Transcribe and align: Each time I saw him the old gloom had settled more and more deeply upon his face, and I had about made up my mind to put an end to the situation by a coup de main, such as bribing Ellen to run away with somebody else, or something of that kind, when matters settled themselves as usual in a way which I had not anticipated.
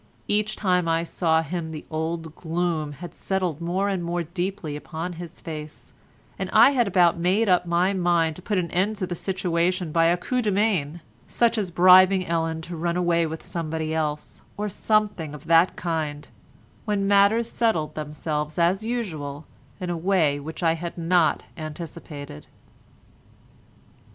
Each 0.27 0.55
time 0.55 0.87
I 0.87 1.03
saw 1.03 1.43
him 1.43 1.69
the 1.69 1.85
old 1.91 2.35
gloom 2.35 2.93
had 2.93 3.13
settled 3.13 3.61
more 3.61 3.87
and 3.87 4.03
more 4.03 4.23
deeply 4.23 4.75
upon 4.75 5.13
his 5.13 5.39
face, 5.41 5.93
and 6.39 6.49
I 6.51 6.71
had 6.71 6.87
about 6.87 7.19
made 7.19 7.47
up 7.47 7.67
my 7.67 7.93
mind 7.93 8.35
to 8.37 8.41
put 8.41 8.57
an 8.57 8.71
end 8.71 8.95
to 8.95 9.05
the 9.05 9.13
situation 9.13 9.91
by 9.91 10.05
a 10.05 10.17
coup 10.17 10.41
de 10.41 10.49
main, 10.49 11.01
such 11.27 11.55
as 11.55 11.69
bribing 11.69 12.25
Ellen 12.25 12.63
to 12.63 12.75
run 12.75 12.97
away 12.97 13.27
with 13.27 13.43
somebody 13.43 13.93
else, 13.93 14.41
or 14.57 14.69
something 14.69 15.35
of 15.35 15.45
that 15.45 15.75
kind, 15.75 16.27
when 16.85 17.07
matters 17.07 17.47
settled 17.51 17.93
themselves 17.93 18.57
as 18.57 18.83
usual 18.83 19.45
in 19.79 19.91
a 19.91 19.95
way 19.97 20.39
which 20.39 20.63
I 20.63 20.73
had 20.73 20.97
not 20.97 21.43
anticipated. 21.55 22.47